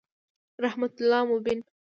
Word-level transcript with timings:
رحمت 0.63 0.93
الله 1.01 1.23
مبین 1.31 1.59